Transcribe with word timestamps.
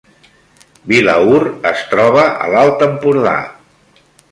Vilaür 0.91 1.45
es 1.73 1.85
troba 1.93 2.25
a 2.47 2.51
l’Alt 2.55 2.83
Empordà 2.89 3.37